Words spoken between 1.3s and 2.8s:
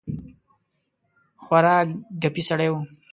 خورا ګپي سړی